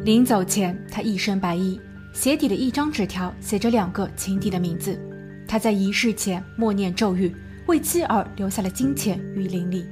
[0.00, 1.80] 临走前，他一身白衣，
[2.12, 4.98] 鞋底的一张纸条写着两个情敌的名字。
[5.46, 7.32] 他在仪式前默念咒语，
[7.66, 9.86] 为妻儿留下了金钱与灵力。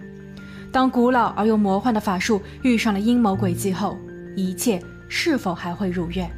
[0.73, 3.97] 当古老而又魔幻的法术遇上了阴谋诡计后，
[4.35, 6.29] 一切是否还会如愿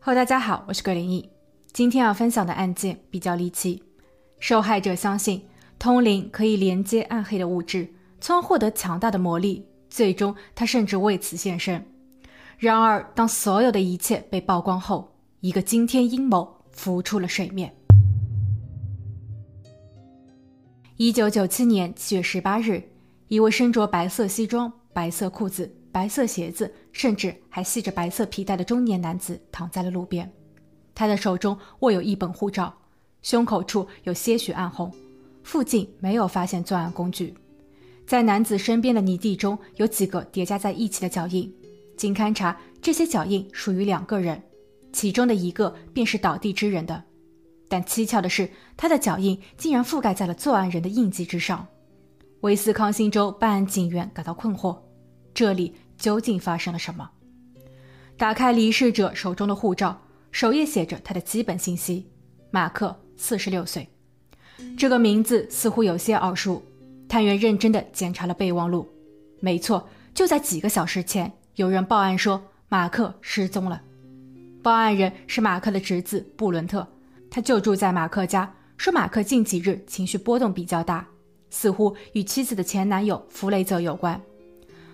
[0.00, 1.30] ？Hello，大家好，我是桂林异。
[1.72, 3.82] 今天要分享的案件比较离奇，
[4.46, 5.42] 受害者相信
[5.78, 7.88] 通灵可以连接暗黑的物质，
[8.20, 9.66] 从而获得强大的魔力。
[9.88, 11.82] 最终，他甚至为此献身。
[12.58, 17.74] 然而，当所有的一切被曝光后，一个惊天阴谋浮出了水面。
[20.98, 22.82] 一九九七年七月十八日，
[23.28, 30.30] 一位身着白色西装、白色裤子、白色鞋子，甚至还系着白色皮带的中年男子躺在了路边。
[30.94, 32.74] 他的手中握有一本护照，
[33.24, 34.92] 胸口处有些许暗红，
[35.42, 37.34] 附近没有发现作案工具。
[38.06, 41.50] 在男子身边的泥地中有几个叠加在一起的脚印，
[41.96, 44.40] 经勘查，这些脚印属于两个人，
[44.92, 47.02] 其中的一个便是倒地之人的。
[47.66, 51.66] 但蹊跷的是，他的脚印竟然覆盖在了作案人的印记之上。
[52.42, 54.78] 威斯康星州办案警员感到困惑：
[55.32, 57.10] 这里究竟发生了什么？
[58.18, 59.98] 打开离世者手中的护照。
[60.30, 62.06] 首页写着他的基本信息：
[62.50, 63.88] 马克，四十六岁。
[64.76, 66.62] 这个名字似乎有些耳熟。
[67.06, 68.88] 探员认真地检查了备忘录，
[69.38, 73.80] 没错，就在几个小时前，有人报案说马克失踪了。
[74.62, 76.84] 报案人是马克的侄子布伦特，
[77.30, 78.52] 他就住在马克家。
[78.76, 81.06] 说马克近几日情绪波动比较大，
[81.50, 84.20] 似乎与妻子的前男友弗雷泽有关。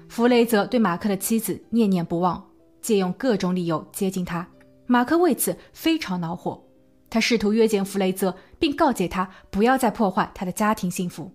[0.09, 2.45] 弗雷泽对马克的妻子念念不忘，
[2.83, 4.47] 借用各种理由接近他。
[4.87, 6.63] 马克为此非常恼火，
[7.11, 11.31] 他试图约见弗雷泽，并告诫他不要再破坏他的家庭幸福。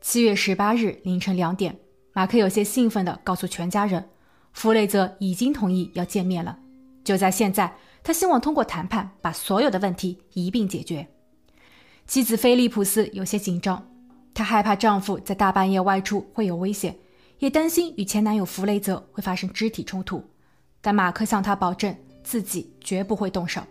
[0.00, 1.78] 七月十八日凌晨两点，
[2.12, 4.08] 马克有些兴奋地告诉全家人，
[4.52, 6.58] 弗雷泽已经同意要见面了。
[7.04, 11.06] 就在现在，他希望通过谈判把所有的问题一并解决。
[12.06, 13.88] 妻子菲利普斯有些紧张，
[14.34, 16.98] 她害怕丈夫在大半夜外出会有危险，
[17.38, 20.24] 也担心与前男友弗雷泽会发生肢体冲突。
[20.80, 21.94] 但马克向她保证。
[22.24, 23.62] 自己绝不会动手。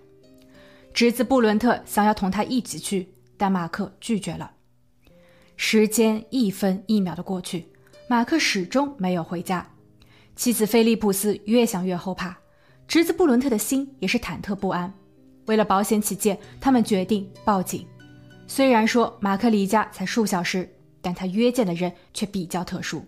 [0.98, 4.50] 侄子布伦特想要同他一起去，但马克拒绝了。
[5.56, 7.68] 时间一分一秒的过去，
[8.10, 9.70] 马克始终没有回家。
[10.36, 12.36] 妻子菲利普斯越想越后怕，
[12.88, 14.92] 侄子布伦特的心也是忐忑不安。
[15.46, 17.86] 为了保险起见，他们决定报警。
[18.48, 20.68] 虽然说马克离家才数小时，
[21.00, 23.06] 但他约见的人却比较特殊。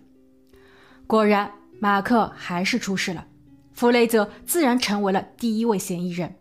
[1.08, 3.26] 果然，马克还是出事了。
[3.72, 6.36] 弗雷泽自然成为了第一位嫌疑人。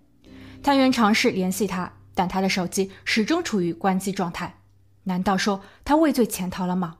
[0.61, 4.55] 探员尝试联系他，但他的手机始终处于关机状态。
[5.03, 6.97] 难道说他畏罪潜逃了吗？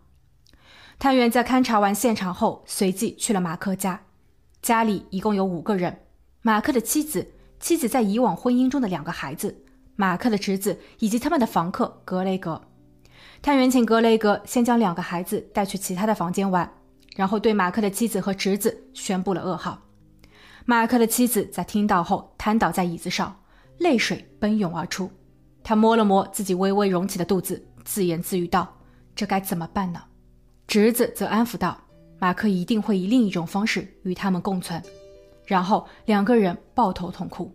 [0.97, 4.01] 探员在勘察完现场后，随即去了马克家。
[4.61, 6.01] 家里一共有五个人：
[6.41, 9.63] 马克的妻子、妻子在以往婚姻中的两个孩子、
[9.95, 12.61] 马克的侄子以及他们的房客格雷格。
[13.41, 16.73] 探员请格雷格先将两个孩子带去其他的房间玩，
[17.15, 19.81] 然后对马克的妻子和侄子宣布了噩耗。
[20.65, 23.39] 马克的妻子在听到后瘫倒在椅子上，
[23.79, 25.09] 泪水奔涌而出。
[25.63, 28.77] 他摸了摸自己微微隆起的肚子，自言自语道
[29.15, 30.01] ：“这该怎么办呢？”
[30.67, 31.79] 侄子则安抚道
[32.19, 34.81] ：“马克一定会以另一种方式与他们共存。”
[35.45, 37.51] 然后两个人抱头痛哭。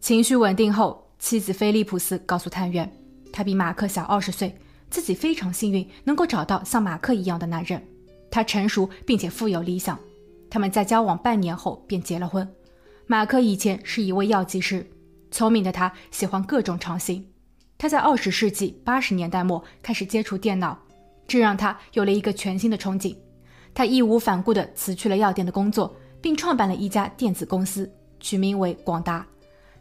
[0.00, 2.90] 情绪稳定后，妻子菲利普斯告诉探员，
[3.32, 4.54] 他比马克小二十岁，
[4.90, 7.82] 自己非常幸运能够找到像马克一样的男人。
[8.30, 9.98] 他成熟并且富有理想。
[10.50, 12.46] 他们在交往半年后便结了婚。
[13.06, 14.86] 马克以前是一位药剂师，
[15.34, 17.28] 聪明的他喜欢各种创新。
[17.76, 20.78] 他在二十世纪八十年代末开始接触电脑，
[21.26, 23.16] 这让他有了一个全新的憧憬。
[23.74, 29.26] 他义无反顾地辞去了药店的工作，并创办了一家电子公司，取名为广达。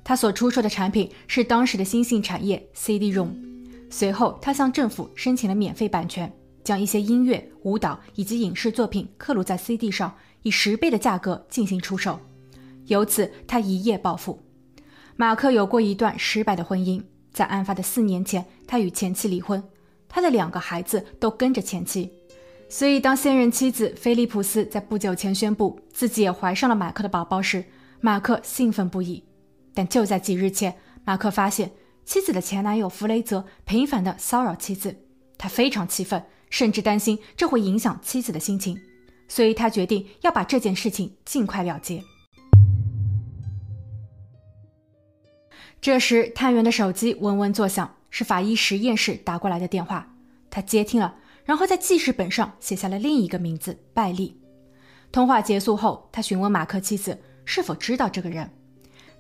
[0.04, 3.30] 他所出售的产品是当时的新兴产业 CD-ROM。
[3.92, 6.34] 随后，他向政府申请了免费版权，
[6.64, 10.12] 将一些音乐、舞蹈以及影视作品刻录在 CD 上。
[10.42, 12.20] 以十倍的价格进行出售，
[12.88, 14.43] 由此他一夜暴富。
[15.16, 17.02] 马克有过一段失败的婚姻，
[17.32, 19.64] 在案发的四年前，他与前妻离婚，
[20.10, 22.12] 他的两个孩子都跟着前妻。
[22.68, 27.64] 所以，当现任妻子菲利普斯在不久前宣布自己也怀上了马克的宝宝时，
[28.02, 29.24] 马克兴奋不已。
[29.76, 30.76] 但就在几日前，
[31.06, 31.72] 马克发现
[32.06, 34.96] 妻子的前男友弗雷泽频繁地骚扰妻子，
[35.38, 38.76] 他非常气愤，甚至担心这会影响妻子的心情。
[39.28, 42.04] 所以他决定要把这件事情尽快了结。
[45.84, 50.16] 这时，探员的手机嗡嗡作响，是法医实验室打过来的电话，
[50.50, 51.14] 他接听了，
[51.44, 54.40] 然后在记事本上写下了另一个名字拜利。
[55.12, 58.50] 通话结束后，他询问马克妻子是否知道这个人。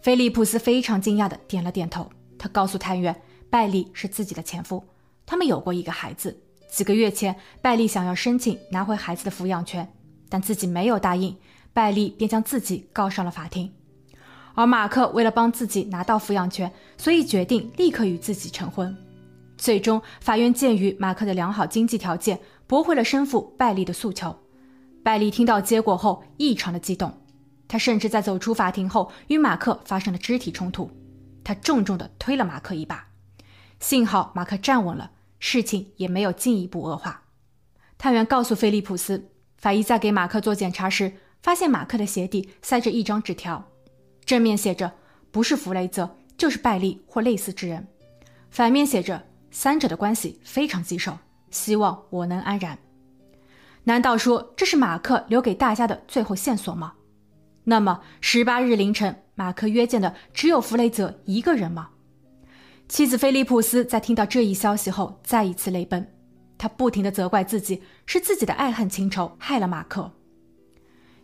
[0.02, 2.10] 菲利普斯非常惊讶地点了点头。
[2.40, 3.14] 他告诉探员，
[3.50, 4.82] 拜利是自己的前夫，
[5.26, 6.42] 他们有过一个孩子。
[6.70, 9.86] 几个月前，拜利想要申请拿回孩子的抚养权，
[10.30, 11.36] 但自己没有答应，
[11.74, 13.70] 拜利便将自己告上了法庭。
[14.54, 18.96] 而马克为了帮自己拿到抚养权，所以决定立刻与自己成婚。
[19.58, 24.36] 最终，法院鉴于马克的良好经济条件，驳回了生父拜利的诉求。
[25.04, 27.12] 拜利听到结果后，异常的激动。
[27.68, 30.92] 他甚至在走出法庭后与马克发生了肢体冲突，
[31.44, 33.08] 他重重地推了马克一把，
[33.80, 37.24] 幸好马克站稳了，事情也没有进一步恶化。
[37.98, 43.66] 探员告诉菲利普斯，法医在给马克做检查时，发现马克的鞋底塞着一张纸条，
[44.26, 44.92] 正面写着
[45.32, 47.88] “不是弗雷泽，就是拜利或类似之人”，
[48.50, 51.18] 反面写着“三者的关系非常棘手，
[51.52, 52.78] 希望我能安然”。
[53.86, 56.94] 难道说这是马克留给大家的最后线索吗？
[57.66, 61.90] 那么，十八日凌晨，马克约见的只有弗雷泽一个人吗？
[62.88, 66.10] 妻子菲利普斯在听到这一消息后，再一次泪奔。
[66.58, 70.12] 他不停地责怪自己，是自己的爱恨情仇害了马克。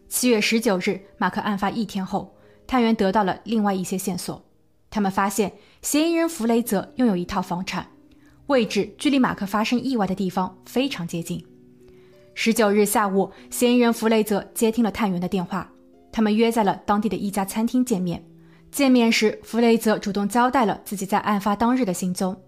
[0.08, 2.36] 七月十九日，马克案发一天后，
[2.70, 4.46] 探员得到了另外一些线索。
[4.92, 5.52] 他们发现，
[5.82, 7.88] 嫌疑人弗雷泽拥有一套房产，
[8.46, 11.44] 位置距离马克发生意外的地方非常接近。
[12.36, 15.68] 十九日下午，嫌疑人弗雷泽接听了探员的电话。
[16.12, 18.24] 他们约在了当地的一家餐厅见面。
[18.70, 22.40] 见面时，弗雷泽主动交代了自己在案发当日的行踪：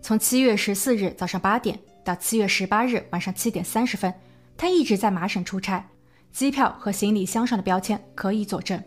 [0.00, 4.12] 从七月十四日早上八点到七月十八日晚上七点三十分，
[4.56, 5.88] 他一直在麻省出差。
[6.32, 8.82] 机票和行李箱上的标签可以佐证。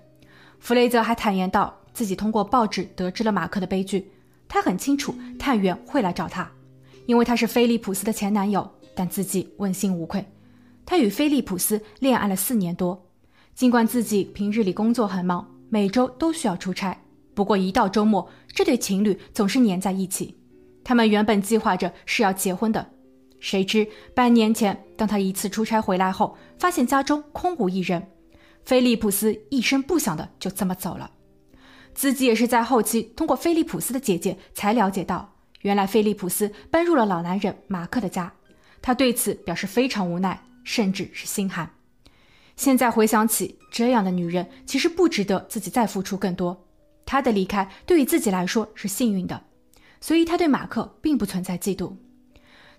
[0.65, 4.11] 弗雷泽还坦言道，自己通过报纸得知了马克的悲剧。
[4.47, 6.51] 他很清楚探员会来找他，
[7.05, 10.25] 因为他是菲利普斯的前男友，但自己问心无愧。
[10.83, 12.99] 他与菲利普斯恋爱了四年多。
[13.53, 16.99] 尽管自己平日里工作很忙，每周都需要出差，
[17.35, 20.35] 不过一到周末，这对情侣总是黏在一起。
[20.83, 22.83] 他们原本计划着是要结婚的，
[23.39, 28.07] 谁知半年前，当他一次出差回来后，发现家中空无一人，
[28.65, 31.11] 菲利普斯一声不响的就这么走了。
[31.93, 38.33] 自己也是在后期通过菲利普斯的姐姐才了解到，原来菲利普斯搬入了老男人马克的家，
[38.81, 41.69] 他对此表示非常无奈，甚至是心寒。
[42.57, 46.65] 现在回想起，这样的女人其实不值得自己再付出更多。
[47.05, 49.43] 她的离开对于自己来说是幸运的，
[50.01, 51.93] 所以他对马克并不存在嫉妒。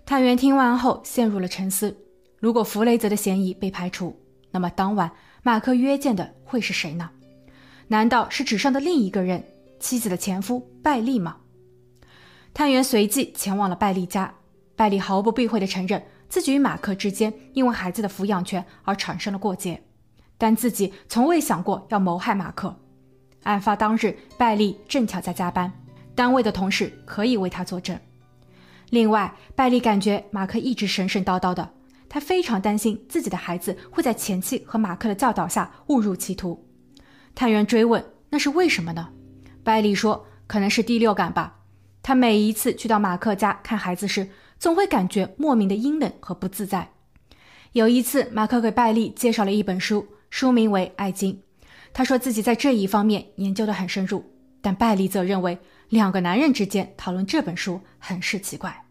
[0.05, 1.95] 探员听完后陷入了沉思：
[2.39, 4.19] 如果弗雷泽的嫌疑被排除，
[4.51, 5.11] 那么当晚
[5.47, 7.09] 马克约见的会是谁呢？
[7.87, 9.41] 难道是纸上的另一个人，
[9.79, 11.37] 妻子的前夫拜利吗？
[12.53, 14.33] 探员随即前往了拜利家，
[14.75, 16.03] 拜利毫不避讳地承认。
[16.27, 19.81] 自己与马克之间因为孩子的抚养权而产生了过节，
[20.37, 22.77] 但自己从未想过要谋害马克。
[23.43, 25.71] 案发当日，拜利正巧在加班，
[26.13, 27.97] 单位的同事可以为他作证。
[28.89, 31.69] 另外，拜利感觉马克一直神神叨叨的，
[32.17, 36.67] 他非常担心自己的孩子会在前妻和马克的教导下误入歧途。
[37.35, 39.09] 探员追问：“那是为什么呢？”
[39.63, 41.59] 拜利说：“可能是第六感吧。
[42.01, 44.27] 他每一次去到马克家看孩子时。”
[44.57, 46.89] 总会感觉莫名的阴冷和不自在。
[47.73, 51.31] 有一次，马克给拜利介绍了一本书，书名为《爱经》。
[51.93, 54.25] 他说自己在这一方面研究得很深入，
[54.59, 55.55] 但拜利则认为
[55.89, 58.86] 两个男人之间讨论这本书很是奇怪。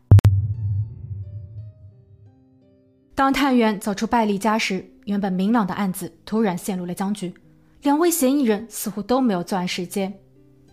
[3.16, 7.32] 当探员走出拜利家时，原本明朗的案子突然陷入了僵局，
[7.80, 10.12] 两位嫌疑人似乎都没有作案时间。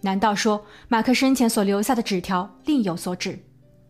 [0.01, 3.39] 难道说马克生前所留下的纸条另有所指？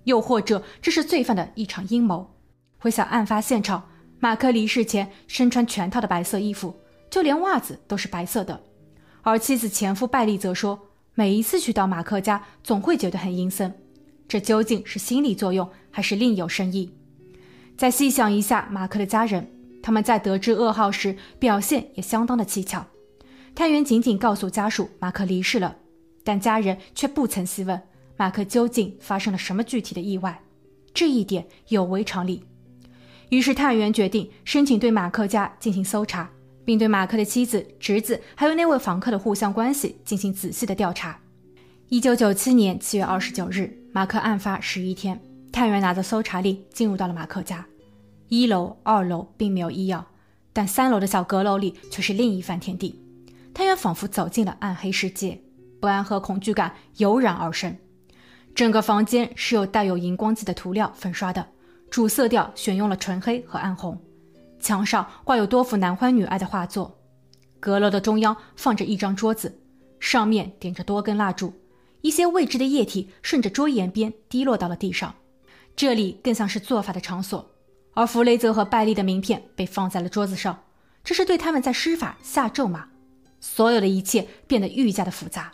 [0.04, 2.32] 又或者这是罪犯的一场阴谋。
[2.78, 6.76] 回想案发现场，马克离世前身穿全套的白色衣服，
[7.10, 8.62] 就连袜子都是白色的。
[9.24, 10.80] 而妻子前夫拜利则说，
[11.16, 13.74] 每一次去到马克家，总会觉得很阴森。
[14.28, 16.94] 这究竟是心理作用，还是另有深意？
[17.78, 19.48] 再细想一下马克的家人，
[19.82, 22.86] 他们在得知噩耗时表现也相当的蹊跷。
[23.56, 25.76] 探员仅仅告诉家属马克离世了，
[26.24, 27.82] 但家人却不曾细问。
[28.16, 30.40] 马克究竟发生了什么具体的意外？
[30.94, 32.44] 这一点有违常理。
[33.30, 36.30] 于是探员决定申请对马克家进行搜查，
[36.64, 41.20] 并对马克的妻子、侄子还有那位房客的互相关系进行仔细的调查。
[41.90, 45.20] 一九九七年七月二十九日，马克案发十一天，
[45.54, 47.64] 探员拿着搜查令进入到了马克家。
[48.28, 50.04] 一楼、二楼并没有异样，
[50.52, 53.00] 但三楼的小阁楼里却是另一番天地。
[53.54, 55.40] 探员仿佛走进了暗黑世界，
[55.80, 57.78] 不安和恐惧感油然而生。
[58.56, 61.46] 整个房间是由带有荧光剂的涂料粉刷的，
[61.92, 63.96] 主色调选用了纯黑和暗红。
[64.60, 66.98] 墙上挂有多幅男欢女爱的画作。
[67.60, 69.56] 阁楼的中央放着一张桌子，
[70.00, 71.54] 上面点着多根蜡烛，
[72.02, 75.14] 一些未知的液体顺着桌沿边滴落到了地上。
[75.76, 77.52] 这里更像是做法的场所，
[77.94, 80.64] 而弗雷泽和拜利的名片被放在了桌子上，
[81.04, 82.90] 这是对他们在施法下咒吗？
[83.40, 85.52] 所有的一切变得愈加的复杂。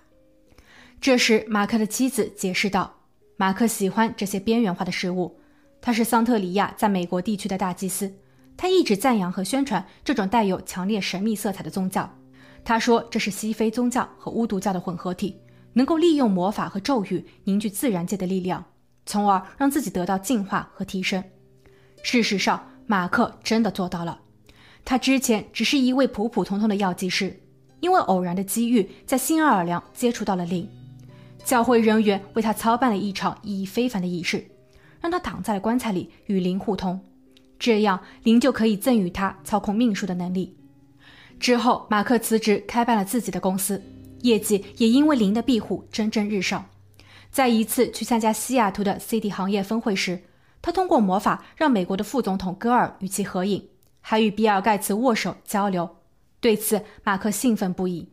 [1.01, 2.93] 这时，马克的妻子解释道
[3.37, 5.39] ：“马克喜欢这些边缘化的事物。
[5.81, 8.13] 他是桑特里亚在美国地区的大祭司，
[8.57, 12.13] 他一直赞扬和宣传这种带有强烈神秘色彩的宗教。
[12.65, 15.39] 他说这是西非宗教和巫毒教的混合体，
[15.71, 18.65] 能够利用魔法和咒语凝聚自然界的力量，
[19.09, 21.23] 从而让自己得到进化和提升。
[22.03, 24.19] 事实上，马克真的做到了。
[24.85, 27.41] 他之前只是一位普普通通的药剂师，
[27.79, 30.69] 因为偶然的机遇，在新奥尔良接触到了灵。”
[31.43, 34.45] 教会人员为他操办了一场意义非凡的仪式，
[35.01, 36.99] 让他躺在了棺材里与灵互通，
[37.57, 40.55] 这样灵就可以赠予他操控命数的能力。
[41.39, 43.81] 之后，马克辞职开办了自己的公司，
[44.21, 46.63] 业绩也因为灵的庇护蒸蒸日上。
[47.31, 50.23] 在一次去参加西雅图的 CD 行业峰会时，
[50.61, 53.69] 他通过魔法让美国的副总统戈尔与其合影，
[54.01, 55.97] 还与比尔盖茨握手交流。
[56.39, 58.09] 对此，马克兴奋不已。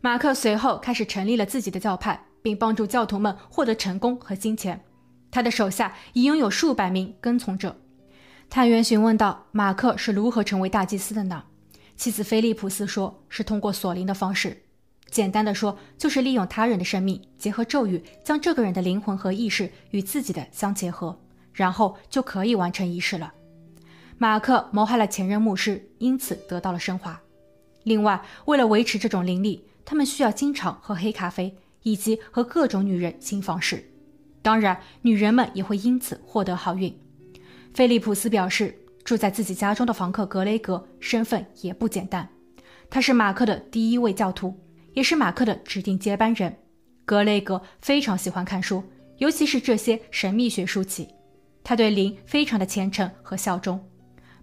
[0.00, 2.26] 马克随后开始成立了自己的教派。
[2.42, 4.82] 并帮助教徒们获得成功和金钱。
[5.30, 7.76] 他的手下已拥有数百名跟从者。
[8.48, 11.44] 探员询问道：“马克是如何成为大祭司的呢？”
[11.96, 14.62] 妻子菲利普斯说：“是通过锁灵的方式。
[15.10, 21.18] 简单的说，就是利用他人的生命，结合咒语，将这个人的灵魂和意识与自己的相结合，
[21.52, 23.32] 然后就可以完成仪式了。”
[24.18, 27.20] 马克谋害了前任牧师，因此得到了升华。
[27.82, 31.56] 另外，为了维持这种灵力，他们需要经常喝黑咖啡。
[31.82, 33.82] 以及和各种女人新房事，
[34.42, 36.94] 当然，女人们也会因此获得好运。
[37.72, 42.28] 菲利普斯表示，住在自己家中的房客格雷格身份也不简单，
[42.90, 44.54] 他是马克的第一位教徒，
[44.92, 46.56] 也是马克的指定接班人。
[47.04, 48.82] 格雷格非常喜欢看书，
[49.18, 51.08] 尤其是这些神秘学书籍，
[51.64, 53.80] 他对林非常的虔诚和效忠。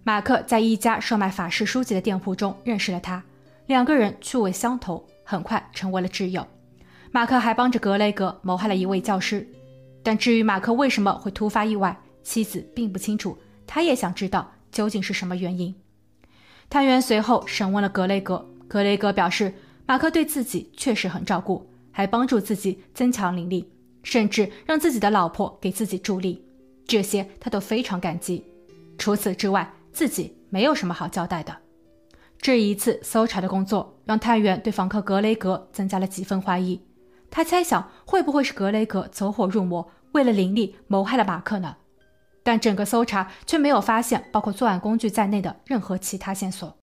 [0.04, 3.22] 马克在一家售卖法式书籍的店铺中认识了他，
[3.66, 6.46] 两个人趣味相投，很快成为了挚友。
[7.10, 9.46] 马克还帮着格雷格谋害了一位教师，
[10.02, 13.38] 但至于马克为什么会突发意外，妻子并不清楚。
[13.66, 15.74] 他也想知道究竟是什么原因。
[16.70, 19.54] 探员随后审问了格雷格，格雷格表示，
[19.88, 23.66] 马克对自己确实很照顾，还帮助自己增强灵力，
[24.02, 26.44] 甚至让自己的老婆给自己助力，
[26.86, 28.44] 这些他都非常感激。
[28.98, 31.56] 除此之外，自己没有什么好交代的。
[32.36, 36.78] 这一次搜查的工作让探员对房客格雷格增加了几分怀疑。
[37.30, 41.76] 他猜想会不会是格雷格走火入魔，为了灵力谋害了马克呢？
[42.42, 46.76] 但整个搜查却没有发现包括作案工具在内的任何其他线索。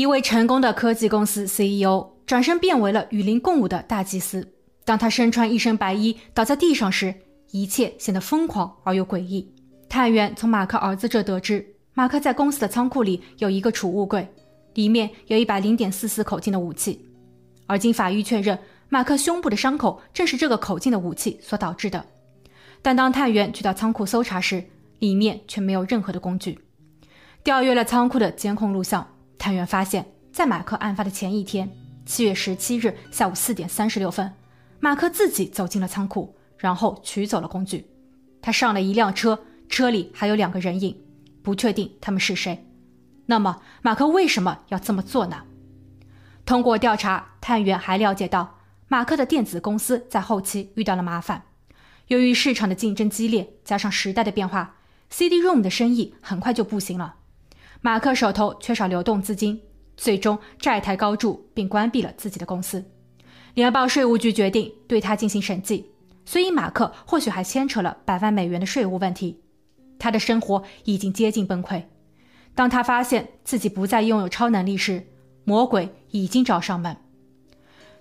[0.00, 4.48] 一位成功的科技公司 CEO 转身变为了与灵共舞的大祭司。
[4.82, 7.14] 当他身穿一身白衣倒在地上时，
[7.50, 9.54] 一切显得疯狂而又诡异。
[9.90, 14.26] 探员从马克儿子这得知，马克在公司的仓库里有一个储物柜。
[14.72, 17.04] 里面有一把零点四四口径的武器，
[17.66, 22.02] 而经法医确认，马克胸部的伤口正是这个口径的武器所导致的。
[22.80, 24.64] 但当探员去到仓库搜查时，
[25.00, 26.58] 里面却没有任何的工具。
[27.44, 29.06] 调阅了仓库的监控录像，
[29.40, 34.30] 探员发现，在马克案发的前一天，七月十七日下午四点三十六分，
[34.80, 37.90] 马克自己走进了仓库，然后取走了工具。
[38.42, 40.94] 他上了一辆车，车里还有两个人影，
[41.42, 42.66] 不确定他们是谁。
[43.24, 45.44] 那么，马克为什么要这么做呢？
[46.44, 51.44] 通过调查，探员还了解到，马克的电子公司在后期遇到了麻烦。
[52.08, 54.76] 由于市场的竞争激烈，加上时代的变化
[55.08, 57.14] ，CD-ROM 的生意很快就不行了。
[57.82, 59.58] 马克手头缺少流动资金，
[59.96, 62.84] 最终债台高筑，并关闭了自己的公司。
[63.54, 65.90] 联邦税务局决定对他进行审计，
[66.26, 69.40] 所以马克或许还牵扯了百万美元的税务问题。
[69.98, 71.82] 他的生活已经接近崩溃。
[72.54, 75.02] 当他发现自己不再拥有超能力时，
[75.44, 76.94] 魔鬼已经找上门。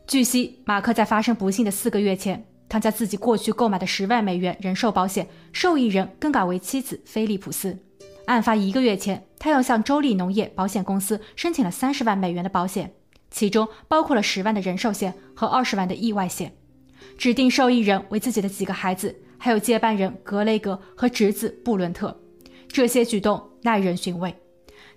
[0.05, 7.77] 据悉，马克在发生不幸的四个月前，他将自己过去购买的十万美元人寿保险受益人更改为妻子菲利普斯。
[8.25, 12.93] 案发一个月前，他又向州立农业保险公司申请了三十万美元的保险，
[13.31, 16.53] 其中包括了十万的人寿险和二十万的意外险，
[17.17, 22.15] 指定受益人为自己的几个孩子，还有接班人格雷格和侄子布伦特。
[22.67, 24.35] 这些举动耐人寻味。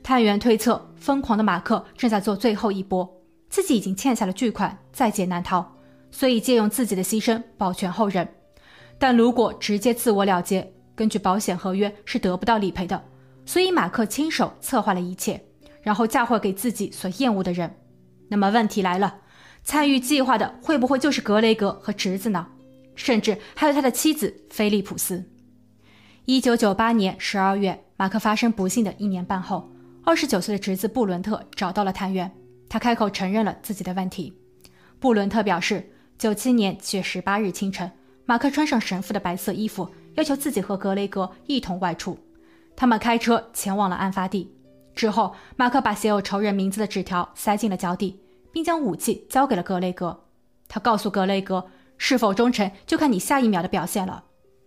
[0.03, 3.09] 探员推测，疯狂的马克正在做最后一波，
[3.49, 5.77] 自己已经欠下了巨款，在劫难逃。
[6.11, 8.29] 所以借用自己的牺牲保全后人。
[8.99, 13.03] 但如果直接自我了结，根据保险合约是得不到理赔的。
[13.45, 15.45] 所以马克亲手策划了一切，
[15.83, 17.77] 然后嫁祸给自己所厌恶的人。
[18.29, 19.21] 那么问题来了，
[19.63, 22.49] 参与计划的会不会就是格雷格和侄子呢？
[22.95, 25.25] 甚至还有他的妻子菲利普斯。
[26.25, 29.71] 一九九八年十二月，马克发生不幸的一年半后，
[30.05, 32.31] 二十九岁的侄子布伦特找到了探员，
[32.69, 34.33] 他开口承认了自己的问题。
[35.01, 37.91] 布伦特表示，九七年七月十八日清晨。
[38.25, 42.17] 马克穿上神父的白色衣服，要求自己和格雷格一同外出。
[42.77, 44.55] 他们开车前往了案发地。
[44.95, 48.21] 之后，马克把写有仇人名字的纸条塞进了脚底，
[48.53, 50.25] 并将武器交给了格雷格。
[50.69, 54.25] 他告诉格雷格，是否忠诚就看你下一秒的表现了。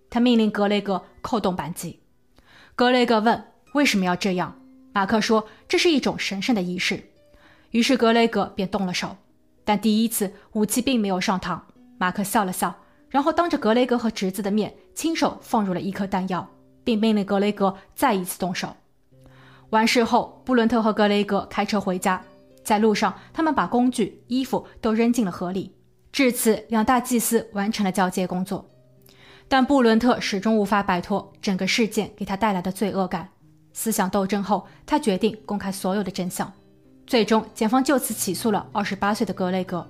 [0.10, 2.02] 他命令格雷格扣动扳机。
[2.76, 4.60] 格雷格问：“为什么要这样？”
[4.94, 7.12] 马克说：“这是一种神圣的仪式。”
[7.72, 9.18] 于是格雷格便动了手。
[9.64, 11.60] 但第一次武器并没有上膛。
[11.98, 12.76] 马克笑了笑。
[13.10, 16.50] 然后当着格雷格和侄子的面，亲手放入了一颗弹药，
[16.86, 18.70] 并命令格雷格再一次动手。
[19.72, 22.22] 完事后，布伦特和格雷格开车回家，
[22.64, 25.76] 在路上，他们把工具、衣服都扔进了河里。
[26.14, 28.66] 至此，两大祭司完成了交接工作。
[29.50, 33.28] 但布伦特始终无法摆脱整个事件给他带来的罪恶感。
[33.74, 36.50] 思想斗争后，他决定公开所有的真相。
[37.06, 39.86] 最终，检方就此起诉了二十八岁的格雷格。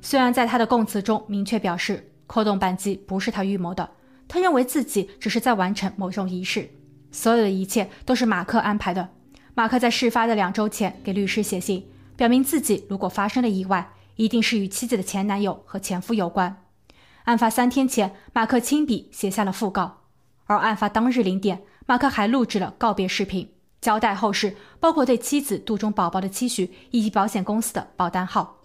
[0.00, 2.12] 虽然在他的供词中明确表示。
[2.28, 3.88] 扣动扳机不是他预谋的，
[4.28, 6.70] 他认为自己只是在完成某种仪式，
[7.10, 9.08] 所有的一切都是马克安排的。
[9.54, 16.62] 马克在事发的两周前给律师写信，表明自己如果发生了意外，一定是与妻子的前男友和前夫有关。
[17.24, 20.02] 案发三天前，马克亲笔写下了讣告，
[20.44, 28.58] 而案发当日零点，马克还录制了告别视频，交代后事，包括对妻子肚中宝宝的期许以及保险公司的保单号。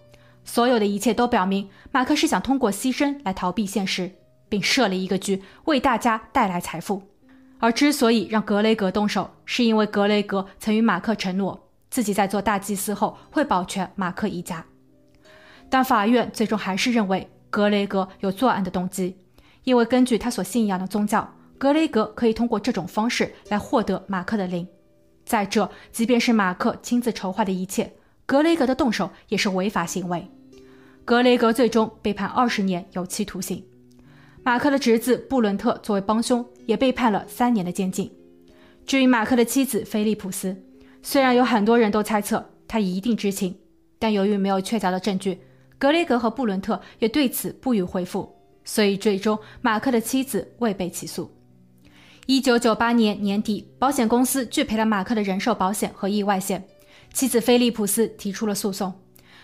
[0.44, 4.12] 所有的一切都表明，马克是想通过牺牲来逃避现实，
[4.51, 7.01] 并设了一个局，为大家带来财富。
[7.58, 14.65] 而之所以让格雷格动手，是因为格雷格曾与马克承诺，自己在做大祭司后会保全马克一家。
[15.69, 19.15] 但法院最终还是认为格雷格有作案的动机，
[19.63, 24.67] 因为根据他所信仰的宗教，格雷格可以通过这种方式来获得马克的灵。
[25.23, 27.93] 再者，即便是马克亲自筹划的一切。
[28.25, 30.28] 格雷格的动手也是违法行为，
[31.06, 33.63] 格雷格最终被判二十年有期徒刑。
[34.43, 38.12] 马克的侄子布伦特作为帮凶，也被判了三年的监禁。
[38.88, 40.56] 至于马克的妻子菲利普斯，
[41.04, 43.56] 虽然有很多人都猜测他一定知情，
[43.99, 45.39] 但由于没有确凿的证据，
[45.77, 51.32] 格雷格和布伦特也对此不予回复，所以最终马克的妻子未被起诉。
[52.25, 56.63] 一九九八年年底，保险公司拒赔了马克的人寿保险和意外险。
[57.13, 58.91] 妻子菲利普斯提出了诉讼，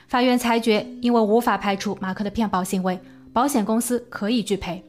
[0.07, 2.99] 法院裁决，因为无法排除马克的骗保行为，
[3.37, 4.83] 保险公司可以拒赔。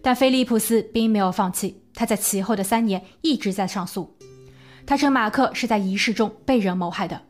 [0.00, 4.16] 但菲利普斯并没有放弃，他在其后的三年一直在上诉。
[4.86, 7.20] 他称马克是在仪式中被人谋害的。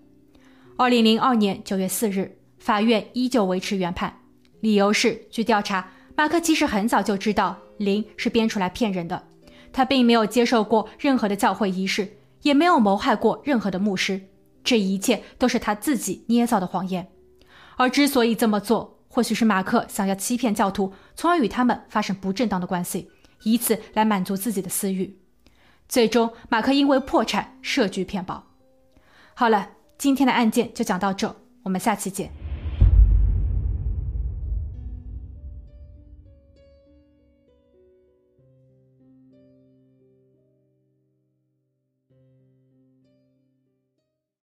[0.77, 4.15] 二零零二年九月四日，法院依旧维持原判，
[4.61, 9.21] 理由是，据调查，马克其实很早就知道灵是编出来骗人的，
[9.73, 14.21] 他并没有接受过任何的教会仪式，也没有谋害过任何的牧师。
[14.63, 17.09] 这一切都是他自己捏造的谎言，
[17.77, 23.11] 而之所以这么做，或许是马克想要欺骗教徒，从而与他们发生不正当的关系，
[23.42, 25.18] 以此来满足自己的私欲。
[25.88, 28.44] 最终，马克因为破产设局骗保。
[29.35, 32.31] 好了，今天的案件就讲到这，我们下期见。